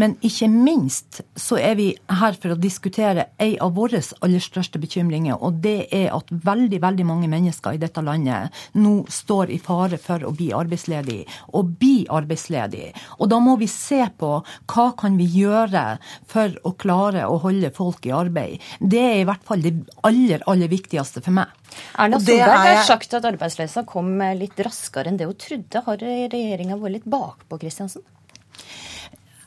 Men 0.00 0.16
ikke 0.26 0.48
minst 0.50 1.20
så 1.38 1.58
er 1.60 1.76
vi 1.78 1.88
her 2.18 2.36
for 2.40 2.54
å 2.54 2.58
diskutere 2.58 3.28
ei 3.42 3.54
av 3.62 3.74
våre 3.76 4.00
aller 4.26 4.42
største 4.42 4.80
bekymringer, 4.82 5.38
og 5.38 5.60
det 5.64 5.86
er 5.94 6.08
at 6.14 6.30
veldig, 6.30 6.80
veldig 6.82 7.06
mange 7.06 7.28
mennesker 7.30 7.76
i 7.76 7.82
dette 7.82 8.02
landet 8.02 8.54
nå 8.74 8.94
står 9.10 9.52
i 9.54 9.60
fare 9.62 9.98
for 10.02 10.26
å 10.26 10.32
bli 10.34 10.50
arbeidsledig, 10.56 11.20
og 11.54 11.76
bli 11.78 12.04
arbeidsledig. 12.10 12.88
Og 13.20 13.30
da 13.30 13.38
må 13.42 13.56
vi 13.60 13.68
se 13.70 14.00
på 14.18 14.32
hva 14.42 14.86
kan 14.98 15.18
vi 15.20 15.28
gjøre 15.30 15.84
for 16.30 16.54
å 16.66 16.74
klare 16.78 17.28
å 17.30 17.38
holde 17.44 17.70
folk 17.74 18.08
i 18.08 18.14
arbeid. 18.14 18.62
Det 18.80 19.02
er 19.02 19.20
i 19.20 19.28
hvert 19.28 19.46
fall 19.46 19.62
det 19.62 19.76
aller, 20.06 20.42
aller 20.50 20.72
viktigste 20.72 21.22
for 21.24 21.38
meg. 21.38 21.52
Erna 21.98 22.18
Solberg 22.22 22.66
har 22.68 22.82
sagt 22.86 23.14
at 23.16 23.26
arbeidsløsa 23.26 23.84
kom 23.88 24.12
litt 24.38 24.58
raskere 24.62 25.10
enn 25.10 25.18
det 25.18 25.28
hun 25.30 25.38
trodde. 25.38 25.82
Har 25.86 26.02
regjeringa 26.02 26.78
vært 26.80 26.98
litt 26.98 27.08
bakpå, 27.10 27.58
Kristiansen? 27.62 28.04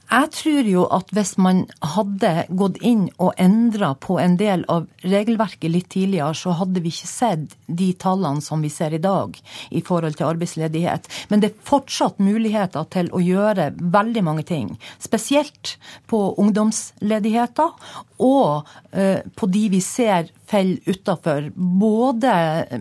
Jeg 0.08 0.30
tror 0.32 0.68
jo 0.72 0.86
at 0.96 1.10
hvis 1.12 1.34
man 1.42 1.66
hadde 1.84 2.46
gått 2.56 2.78
inn 2.86 3.10
og 3.20 3.34
endra 3.44 3.90
på 4.00 4.16
en 4.24 4.38
del 4.40 4.64
av 4.72 4.86
regelverket 5.04 5.74
litt 5.74 5.90
tidligere, 5.92 6.32
så 6.32 6.54
hadde 6.56 6.80
vi 6.84 6.94
ikke 6.94 7.10
sett 7.12 7.58
de 7.68 7.90
tallene 8.00 8.44
som 8.44 8.64
vi 8.64 8.72
ser 8.72 8.96
i 8.96 9.02
dag 9.04 9.36
i 9.70 9.84
forhold 9.84 10.16
til 10.16 10.30
arbeidsledighet. 10.30 11.12
Men 11.28 11.44
det 11.44 11.52
er 11.52 11.68
fortsatt 11.68 12.24
muligheter 12.24 12.88
til 12.94 13.12
å 13.12 13.20
gjøre 13.24 13.74
veldig 13.76 14.24
mange 14.24 14.48
ting. 14.48 14.72
Spesielt 15.04 15.76
på 16.08 16.22
ungdomsledigheter 16.40 17.76
og 18.24 18.68
eh, 18.96 19.28
på 19.36 19.52
de 19.52 19.68
vi 19.76 19.84
ser 19.84 20.32
faller 20.48 20.80
utafor. 20.86 21.52
Både, 21.56 22.32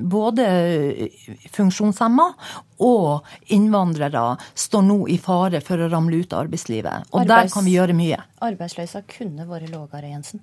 både 0.01 0.47
funksjonshemma 1.53 2.29
og 2.87 3.27
innvandrere 3.53 4.37
står 4.55 4.85
nå 4.87 4.99
i 5.13 5.19
fare 5.23 5.63
for 5.65 5.81
å 5.81 5.91
ramle 5.93 6.23
ut 6.23 6.35
av 6.35 6.47
arbeidslivet. 6.47 7.11
Og 7.17 7.25
Arbeids 7.25 7.53
der 7.53 7.57
kan 7.57 7.65
vi 7.67 7.75
gjøre 7.79 7.97
mye. 7.97 8.19
Arbeidsløsa 8.45 9.03
kunne 9.11 9.47
vært 9.49 9.71
lavere, 9.73 10.13
Jensen? 10.13 10.43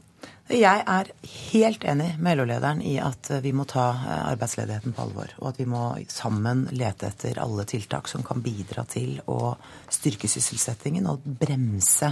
Jeg 0.52 0.84
er 0.84 1.08
helt 1.32 1.86
enig 1.88 2.10
med 2.20 2.36
LO-lederen 2.36 2.82
i 2.84 2.98
at 3.00 3.30
vi 3.46 3.54
må 3.56 3.64
ta 3.70 3.86
eh, 3.96 4.24
arbeidsledigheten 4.34 4.92
på 4.96 5.06
alvor. 5.06 5.32
Og 5.40 5.54
at 5.54 5.62
vi 5.62 5.68
må 5.72 5.86
sammen 6.12 6.66
lete 6.76 7.08
etter 7.08 7.40
alle 7.40 7.64
tiltak 7.70 8.12
som 8.12 8.26
kan 8.28 8.44
bidra 8.44 8.84
til 8.84 9.22
å 9.32 9.54
styrke 9.88 10.28
sysselsettingen 10.28 11.08
og 11.08 11.24
bremse 11.24 12.12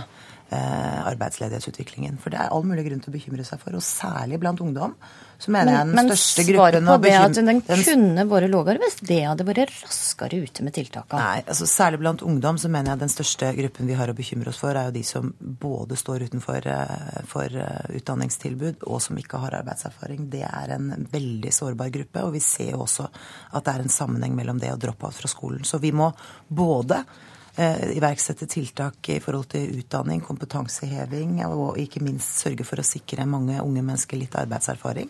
eh, 0.51 1.01
arbeidsledighetsutviklingen. 1.11 2.21
For 2.23 2.33
det 2.33 2.39
er 2.39 2.55
all 2.55 2.63
mulig 2.67 2.85
grunn 2.87 3.03
til 3.03 3.11
å 3.11 3.17
bekymre 3.17 3.45
seg 3.47 3.59
for, 3.61 3.75
og 3.75 3.83
særlig 3.85 4.39
blant 4.41 4.63
ungdom. 4.63 4.95
Så 5.41 5.49
mener 5.53 5.73
jeg 5.73 5.87
den 5.87 5.95
men, 5.97 6.09
største 6.11 6.43
gruppen 6.45 6.85
Men 6.85 6.85
svaret 6.85 7.01
på 7.01 7.07
det 7.07 7.13
at 7.17 7.37
den 7.47 7.61
kunne 7.87 8.25
vært 8.29 8.51
lavere 8.53 8.81
hvis 8.83 8.97
det 9.09 9.21
hadde 9.25 9.45
vært 9.47 9.71
raskere 9.73 10.41
ute 10.43 10.65
med 10.67 10.75
tiltakene? 10.75 11.21
Nei, 11.23 11.43
altså 11.49 11.67
særlig 11.69 12.01
blant 12.03 12.21
ungdom 12.25 12.59
så 12.61 12.69
mener 12.69 12.93
jeg 12.93 13.01
den 13.01 13.13
største 13.13 13.49
gruppen 13.57 13.89
vi 13.89 13.97
har 13.97 14.11
å 14.11 14.17
bekymre 14.17 14.53
oss 14.53 14.61
for, 14.61 14.77
er 14.77 14.91
jo 14.91 14.95
de 14.99 15.03
som 15.07 15.31
både 15.39 15.97
står 15.97 16.27
utenfor 16.29 16.69
eh, 16.69 17.23
for 17.31 17.57
eh, 17.63 17.97
utdanningstilbud 18.21 18.83
og 18.85 19.01
som 19.01 19.17
ikke 19.17 19.39
har 19.41 19.57
arbeidserfaring. 19.61 20.29
Det 20.29 20.43
er 20.45 20.75
en 20.75 21.07
veldig 21.11 21.51
sårbar 21.53 21.89
gruppe, 21.89 22.23
og 22.23 22.33
vi 22.33 22.39
ser 22.39 22.71
jo 22.71 22.83
også 22.85 23.07
at 23.51 23.65
det 23.65 23.73
er 23.73 23.81
en 23.81 23.89
sammenheng 23.89 24.35
mellom 24.35 24.59
det 24.59 24.71
og 24.71 24.79
drop-out 24.79 25.13
fra 25.13 25.27
skolen. 25.27 25.63
Så 25.63 25.79
vi 25.79 25.91
må 25.91 26.11
både 26.47 27.03
Eh, 27.55 27.97
iverksette 27.97 28.47
tiltak 28.47 29.09
i 29.09 29.19
forhold 29.19 29.49
til 29.51 29.73
utdanning, 29.81 30.21
kompetanseheving 30.23 31.41
og 31.43 31.75
ikke 31.81 31.99
minst 31.99 32.39
sørge 32.39 32.63
for 32.63 32.79
å 32.79 32.85
sikre 32.87 33.25
mange 33.27 33.57
unge 33.59 33.83
mennesker 33.83 34.15
litt 34.15 34.37
arbeidserfaring. 34.39 35.09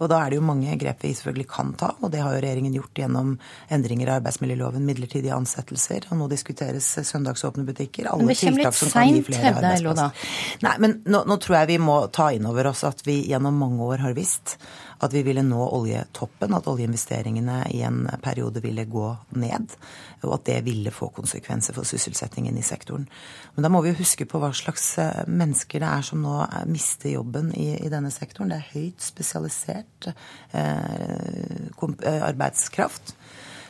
Og 0.00 0.10
da 0.12 0.20
er 0.22 0.32
det 0.32 0.38
jo 0.40 0.44
mange 0.46 0.76
grep 0.80 1.04
vi 1.04 1.12
selvfølgelig 1.16 1.48
kan 1.50 1.72
ta, 1.78 1.92
og 2.00 2.12
det 2.12 2.22
har 2.22 2.34
jo 2.36 2.42
regjeringen 2.44 2.76
gjort 2.76 3.02
gjennom 3.02 3.34
endringer 3.72 4.08
i 4.10 4.14
arbeidsmiljøloven, 4.16 4.86
midlertidige 4.86 5.34
ansettelser, 5.36 6.08
og 6.10 6.20
nå 6.20 6.28
diskuteres 6.32 6.88
søndagsåpne 7.08 7.66
butikker. 7.68 8.10
Alle 8.12 8.28
men 8.30 8.38
som 8.38 8.52
kommer 8.52 8.70
litt 8.70 8.80
seint, 8.80 9.32
arbeidsplasser. 9.52 10.30
Nei, 10.66 10.76
men 10.84 10.98
nå, 11.04 11.24
nå 11.28 11.38
tror 11.42 11.60
jeg 11.60 11.72
vi 11.74 11.80
må 11.82 11.98
ta 12.14 12.30
inn 12.34 12.48
over 12.48 12.72
oss 12.72 12.84
at 12.88 13.04
vi 13.06 13.20
gjennom 13.30 13.58
mange 13.60 13.84
år 13.92 14.06
har 14.06 14.16
visst 14.16 14.56
at 15.02 15.14
vi 15.14 15.22
ville 15.26 15.42
nå 15.42 15.60
oljetoppen, 15.76 16.54
at 16.54 16.68
oljeinvesteringene 16.70 17.58
i 17.74 17.82
en 17.86 18.04
periode 18.22 18.62
ville 18.62 18.84
gå 18.86 19.08
ned, 19.38 19.74
og 20.22 20.36
at 20.36 20.46
det 20.46 20.58
ville 20.66 20.92
få 20.94 21.10
konsekvenser 21.14 21.74
for 21.74 21.88
sysselsettingen 21.88 22.58
i 22.58 22.64
sektoren. 22.66 23.08
Men 23.56 23.66
da 23.66 23.72
må 23.72 23.82
vi 23.82 23.92
jo 23.92 24.00
huske 24.02 24.26
på 24.30 24.40
hva 24.42 24.52
slags 24.54 24.92
eh, 25.02 25.24
mennesker 25.26 25.82
det 25.82 25.90
er 25.90 26.06
som 26.06 26.22
nå 26.22 26.36
mister 26.70 27.16
jobben 27.16 27.50
i, 27.58 27.72
i 27.82 27.90
denne 27.92 28.12
sektoren. 28.14 28.52
Det 28.52 28.60
er 28.60 28.70
høyt 28.76 29.02
spesialisert 29.02 30.12
eh, 30.12 30.62
eh, 30.62 32.22
arbeidskraft 32.22 33.16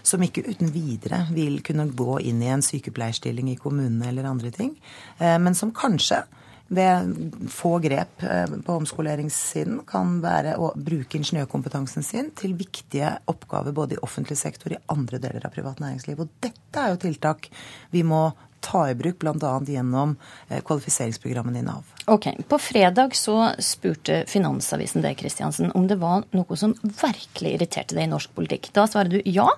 som 0.02 0.22
ikke 0.22 0.44
uten 0.48 0.72
videre 0.74 1.24
vil 1.32 1.60
kunne 1.64 1.88
gå 1.96 2.18
inn 2.26 2.42
i 2.42 2.50
en 2.52 2.64
sykepleierstilling 2.64 3.52
i 3.52 3.58
kommunene 3.60 4.10
eller 4.10 4.28
andre 4.28 4.50
ting, 4.54 4.74
eh, 5.18 5.38
men 5.38 5.54
som 5.54 5.74
kanskje 5.74 6.24
ved 6.72 7.48
få 7.52 7.76
grep 7.84 8.22
eh, 8.24 8.54
på 8.66 8.76
omskoleringssiden 8.80 9.82
kan 9.88 10.18
være 10.24 10.54
å 10.60 10.72
bruke 10.76 11.18
ingeniørkompetansen 11.18 12.06
sin 12.06 12.30
til 12.38 12.56
viktige 12.58 13.14
oppgaver 13.30 13.76
både 13.76 13.98
i 13.98 14.02
offentlig 14.04 14.38
sektor 14.40 14.72
og 14.72 14.78
i 14.78 14.94
andre 14.94 15.20
deler 15.22 15.46
av 15.46 15.54
privat 15.54 15.82
næringsliv. 15.82 16.24
Og 16.24 16.32
dette 16.44 16.80
er 16.80 16.94
jo 16.94 17.02
tiltak 17.04 17.50
vi 17.92 18.04
må 18.06 18.30
ta 18.62 18.84
i 18.90 18.94
bruk 18.98 19.18
bl.a. 19.22 19.52
gjennom 19.66 20.14
eh, 20.48 20.62
kvalifiseringsprogrammene 20.64 21.60
i 21.60 21.66
Nav. 21.66 21.88
Ok, 22.10 22.28
På 22.48 22.58
fredag 22.58 23.16
så 23.18 23.52
spurte 23.62 24.22
Finansavisen 24.30 25.04
deg 25.04 25.18
Kristiansen, 25.20 25.72
om 25.78 25.86
det 25.90 25.98
var 26.02 26.24
noe 26.34 26.58
som 26.58 26.74
virkelig 26.82 27.56
irriterte 27.56 27.98
deg 27.98 28.08
i 28.08 28.12
norsk 28.12 28.32
politikk. 28.36 28.70
Da 28.74 28.86
svarer 28.90 29.12
du 29.12 29.20
ja. 29.28 29.48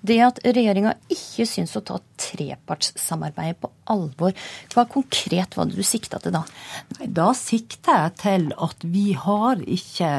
Det 0.00 0.18
at 0.24 0.40
regjeringa 0.46 0.96
ikke 1.12 1.46
syns 1.48 1.76
å 1.78 1.84
ta 1.86 2.00
trepartssamarbeidet 2.22 3.60
på 3.62 3.70
alvor. 3.92 4.34
Hva 4.74 4.86
konkret 4.90 5.56
var 5.58 5.70
det 5.70 5.78
du 5.78 5.86
sikta 5.86 6.22
til 6.22 6.34
da? 6.34 6.44
Nei, 6.98 7.10
Da 7.12 7.30
sikta 7.38 7.98
jeg 8.04 8.18
til 8.22 8.50
at 8.56 8.86
vi 8.86 9.12
har 9.18 9.62
ikke 9.62 10.12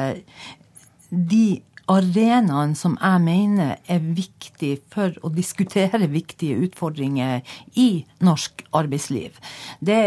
de 1.10 1.62
arenaen 1.90 2.74
som 2.78 2.96
jeg 3.00 3.22
mener 3.24 3.76
er 3.90 4.06
viktig 4.16 4.72
for 4.92 5.16
å 5.24 5.32
diskutere 5.34 6.08
viktige 6.10 6.58
utfordringer 6.66 7.42
i 7.80 8.04
norsk 8.24 8.64
arbeidsliv. 8.76 9.36
Det 9.84 10.00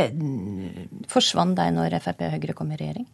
Forsvant 1.12 1.57
de 1.57 1.69
når 1.75 2.00
Frp 2.03 2.25
og 2.27 2.36
Høyre 2.38 2.57
kom 2.57 2.74
i 2.74 2.79
regjering? 2.79 3.07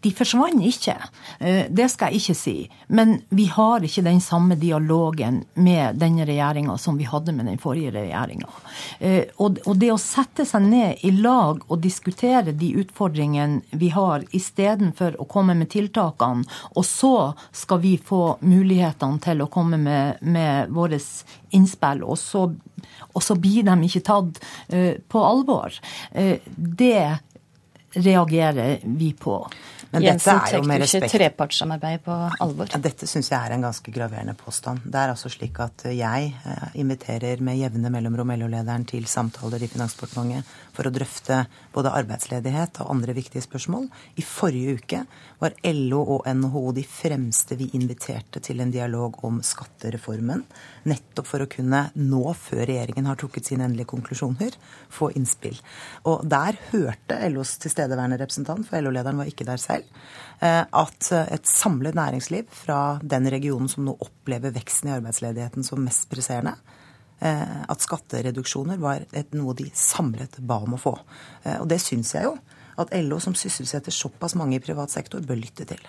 De 0.00 0.12
forsvant 0.14 0.62
ikke, 0.64 0.96
eh, 1.40 1.66
det 1.70 1.88
skal 1.92 2.12
jeg 2.12 2.22
ikke 2.22 2.36
si. 2.38 2.56
Men 2.88 3.20
vi 3.28 3.46
har 3.52 3.84
ikke 3.84 4.04
den 4.06 4.20
samme 4.20 4.56
dialogen 4.60 5.42
med 5.54 5.98
denne 6.00 6.26
regjeringa 6.28 6.76
som 6.78 6.98
vi 6.98 7.08
hadde 7.08 7.34
med 7.36 7.46
den 7.50 7.60
forrige 7.62 7.92
regjeringa. 7.94 8.48
Eh, 9.00 9.24
og 9.36 9.76
det 9.76 9.92
å 9.92 10.00
sette 10.00 10.46
seg 10.48 10.66
ned 10.66 11.04
i 11.06 11.12
lag 11.16 11.62
og 11.68 11.82
diskutere 11.82 12.52
de 12.52 12.72
utfordringene 12.82 13.62
vi 13.76 13.90
har, 13.94 14.24
istedenfor 14.36 15.20
å 15.20 15.28
komme 15.30 15.54
med 15.54 15.70
tiltakene, 15.72 16.46
og 16.74 16.84
så 16.84 17.32
skal 17.52 17.80
vi 17.82 17.96
få 17.98 18.38
mulighetene 18.40 19.20
til 19.22 19.42
å 19.42 19.50
komme 19.52 19.78
med, 19.80 20.22
med 20.22 20.72
våre 20.74 20.98
innspill, 21.54 22.02
og 22.04 22.18
så, 22.20 22.46
og 23.12 23.22
så 23.22 23.36
blir 23.40 23.64
de 23.66 23.76
ikke 23.86 24.04
tatt 24.06 24.40
uh, 24.72 24.94
på 25.08 25.22
alvor. 25.24 25.74
det 26.12 26.86
det 26.86 27.18
reagerer 27.96 28.78
vi 28.84 29.12
på. 29.12 29.38
Men 29.90 30.02
Jensen 30.02 30.40
trekker 30.42 30.84
ikke 30.84 31.08
trepartssamarbeid 31.10 32.02
på 32.04 32.14
alvor. 32.42 32.68
Ja, 32.72 32.80
dette 32.82 33.06
syns 33.08 33.30
jeg 33.30 33.38
er 33.38 33.54
en 33.54 33.64
ganske 33.64 33.92
graverende 33.94 34.34
påstand. 34.38 34.82
Det 34.84 34.98
er 34.98 35.12
altså 35.12 35.30
slik 35.32 35.60
at 35.62 35.86
jeg 35.88 36.32
eh, 36.34 36.66
inviterer 36.82 37.40
med 37.44 37.60
jevne 37.60 37.92
mellomrom 37.94 38.32
LO-lederen 38.34 38.86
til 38.88 39.06
samtaler 39.08 39.62
i 39.62 39.70
Finansdepartementet 39.70 40.50
for 40.76 40.88
å 40.88 40.92
drøfte 40.92 41.44
både 41.74 41.94
arbeidsledighet 42.02 42.82
og 42.82 42.92
andre 42.96 43.14
viktige 43.16 43.44
spørsmål. 43.46 43.86
I 44.18 44.26
forrige 44.26 44.76
uke 44.80 45.04
var 45.40 45.56
LO 45.70 46.02
og 46.16 46.28
NHO 46.34 46.64
de 46.76 46.84
fremste 46.88 47.56
vi 47.60 47.70
inviterte 47.78 48.42
til 48.44 48.60
en 48.64 48.74
dialog 48.74 49.22
om 49.28 49.38
skattereformen. 49.44 50.42
Nettopp 50.90 51.30
for 51.30 51.44
å 51.44 51.50
kunne 51.50 51.86
nå, 51.94 52.24
før 52.36 52.64
regjeringen 52.66 53.08
har 53.08 53.20
trukket 53.20 53.48
sine 53.48 53.68
endelige 53.68 53.92
konklusjoner, 53.94 54.56
få 54.92 55.12
innspill. 55.16 55.58
Og 56.10 56.26
der 56.28 56.58
hørte 56.72 57.20
LOs 57.30 57.56
tilstedeværende 57.86 58.18
representant, 58.20 58.66
for 58.68 58.82
LO-lederen 58.82 59.22
var 59.22 59.30
ikke 59.30 59.46
der 59.48 59.62
selv, 59.62 59.86
Eh, 60.40 60.64
at 60.68 61.12
et 61.32 61.48
samlet 61.48 61.96
næringsliv 61.96 62.44
fra 62.52 62.98
den 63.00 63.28
regionen 63.32 63.70
som 63.72 63.86
nå 63.86 63.94
opplever 64.04 64.52
veksten 64.52 64.90
i 64.90 64.92
arbeidsledigheten 64.92 65.64
som 65.64 65.80
mest 65.80 66.10
presserende, 66.12 66.52
eh, 67.24 67.62
at 67.64 67.80
skattereduksjoner 67.80 68.76
var 68.76 69.06
et, 69.16 69.32
noe 69.32 69.54
de 69.56 69.70
samlet 69.72 70.36
ba 70.38 70.58
om 70.66 70.76
å 70.76 70.80
få. 70.80 70.92
Eh, 71.44 71.56
og 71.56 71.70
det 71.72 71.80
syns 71.80 72.12
jeg 72.14 72.28
jo 72.28 72.34
at 72.76 72.92
LO, 73.00 73.16
som 73.18 73.32
sysselsetter 73.32 73.94
såpass 73.94 74.36
mange 74.36 74.58
i 74.58 74.60
privat 74.60 74.92
sektor, 74.92 75.24
bør 75.24 75.40
lytte 75.40 75.64
til. 75.64 75.80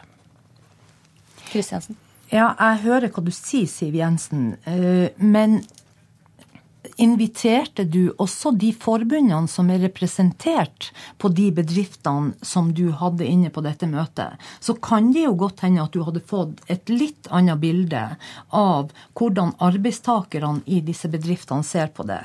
Kristiansen. 1.49 1.97
Ja, 2.31 2.53
jeg 2.55 2.85
hører 2.85 3.11
hva 3.11 3.23
du 3.23 3.31
sier, 3.35 3.67
Siv 3.67 3.95
Jensen. 3.95 4.55
Men 5.19 5.61
inviterte 6.97 7.85
du 7.85 8.13
også 8.17 8.51
de 8.55 8.71
forbundene 8.75 9.49
som 9.51 9.69
er 9.73 9.81
representert 9.85 10.91
på 11.21 11.31
de 11.33 11.49
bedriftene 11.55 12.33
som 12.45 12.71
du 12.77 12.89
hadde 12.95 13.27
inne 13.27 13.51
på 13.53 13.63
dette 13.65 13.89
møtet, 13.89 14.37
så 14.59 14.75
kan 14.75 15.11
det 15.15 15.25
jo 15.25 15.35
godt 15.39 15.65
hende 15.65 15.83
at 15.83 15.95
du 15.95 16.03
hadde 16.07 16.23
fått 16.27 16.61
et 16.71 16.89
litt 16.91 17.29
annet 17.33 17.59
bilde 17.61 18.03
av 18.55 18.93
hvordan 19.17 19.55
arbeidstakerne 19.63 20.63
i 20.65 20.81
disse 20.85 21.09
bedriftene 21.11 21.65
ser 21.67 21.91
på 21.93 22.07
det. 22.07 22.23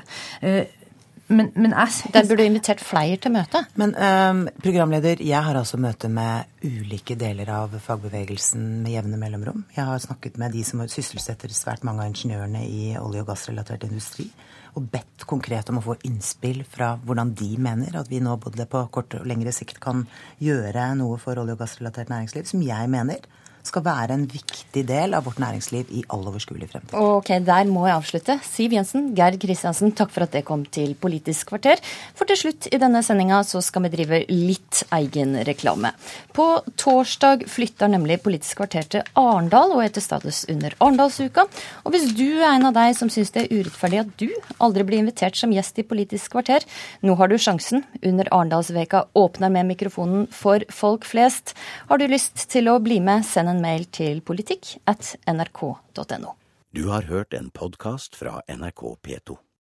Men, 1.33 1.51
men 1.55 1.73
jeg 1.73 2.13
Der 2.13 2.27
burde 2.27 2.43
du 2.43 2.47
invitert 2.47 2.81
flere 2.83 3.17
til 3.21 3.33
møte. 3.33 3.63
Men 3.79 3.95
um, 3.97 4.43
programleder, 4.63 5.21
jeg 5.23 5.43
har 5.45 5.57
altså 5.57 5.79
møte 5.81 6.09
med 6.13 6.49
ulike 6.63 7.17
deler 7.19 7.49
av 7.53 7.73
fagbevegelsen 7.83 8.83
med 8.83 8.93
jevne 8.95 9.19
mellomrom. 9.19 9.65
Jeg 9.75 9.87
har 9.89 10.01
snakket 10.03 10.37
med 10.41 10.53
de 10.55 10.63
som 10.67 10.83
sysselsetter 10.87 11.53
svært 11.53 11.85
mange 11.87 12.05
av 12.05 12.11
ingeniørene 12.11 12.63
i 12.67 12.93
olje- 12.99 13.23
og 13.25 13.31
gassrelatert 13.33 13.87
industri 13.89 14.29
og 14.73 14.87
bedt 14.89 15.25
konkret 15.29 15.69
om 15.69 15.77
å 15.79 15.85
få 15.85 15.95
innspill 16.07 16.63
fra 16.65 16.93
hvordan 17.05 17.33
de 17.37 17.51
mener 17.61 17.97
at 17.99 18.09
vi 18.09 18.21
nå 18.23 18.35
både 18.41 18.65
på 18.69 18.81
kort 18.93 19.13
og 19.19 19.27
lengre 19.29 19.53
sikt 19.53 19.79
kan 19.83 20.05
gjøre 20.41 20.89
noe 20.97 21.19
for 21.21 21.37
olje- 21.37 21.53
og 21.57 21.61
gassrelatert 21.61 22.09
næringsliv, 22.13 22.47
som 22.49 22.63
jeg 22.65 22.89
mener 22.89 23.27
skal 23.63 23.83
være 23.85 24.15
en 24.17 24.25
viktig 24.27 24.83
del 24.87 25.15
av 25.15 25.23
vårt 25.27 25.39
næringsliv 25.41 25.91
i 25.95 26.03
all 26.11 26.25
overskuelig 26.27 26.67
fremtid. 26.71 26.95
Ok, 26.99 27.29
Der 27.43 27.69
må 27.69 27.85
jeg 27.87 27.95
avslutte. 27.95 28.35
Siv 28.43 28.73
Jensen, 28.75 29.13
Geir 29.15 29.37
Kristiansen, 29.39 29.93
takk 29.95 30.11
for 30.11 30.25
at 30.25 30.33
det 30.35 30.43
kom 30.45 30.65
til 30.65 30.95
Politisk 30.99 31.53
kvarter. 31.53 31.79
For 32.15 32.27
til 32.27 32.39
slutt 32.39 32.67
i 32.71 32.79
denne 32.81 33.03
sendinga 33.03 33.41
så 33.47 33.61
skal 33.63 33.85
vi 33.85 33.93
drive 33.93 34.23
litt 34.29 34.83
egenreklame. 34.91 35.93
På 36.35 36.47
torsdag 36.79 37.45
flytter 37.47 37.91
nemlig 37.93 38.19
Politisk 38.23 38.59
kvarter 38.59 38.89
til 38.97 39.07
Arendal 39.19 39.75
og 39.77 39.83
er 39.85 39.93
til 39.95 40.03
stades 40.05 40.43
under 40.51 40.75
Arendalsuka. 40.79 41.47
Og 41.85 41.95
hvis 41.95 42.11
du 42.17 42.27
er 42.41 42.51
en 42.53 42.67
av 42.69 42.75
deg 42.75 42.97
som 42.97 43.11
syns 43.13 43.31
det 43.31 43.45
er 43.45 43.61
urettferdig 43.61 44.03
at 44.03 44.13
du 44.19 44.27
aldri 44.59 44.87
blir 44.87 45.03
invitert 45.03 45.39
som 45.39 45.53
gjest 45.55 45.79
i 45.79 45.87
Politisk 45.87 46.35
kvarter, 46.35 46.67
nå 47.01 47.15
har 47.19 47.31
du 47.31 47.37
sjansen. 47.39 47.85
Under 48.03 48.27
Arendalsveka 48.31 49.05
åpner 49.15 49.53
med 49.53 49.71
mikrofonen 49.71 50.27
for 50.33 50.63
folk 50.73 51.07
flest. 51.07 51.55
Har 51.87 52.01
du 52.01 52.07
lyst 52.11 52.47
til 52.51 52.67
å 52.67 52.79
bli 52.83 52.99
med, 53.03 53.23
send 53.27 53.52
en 53.53 53.61
mail 53.63 53.87
til 53.93 54.21
politikk 54.25 54.75
at 54.89 55.15
nrk.no. 55.29 56.35
Du 56.73 56.87
har 56.89 57.05
hørt 57.05 57.33
en 57.37 57.51
podkast 57.53 58.17
fra 58.17 58.39
NRK 58.49 58.83
P2. 59.05 59.37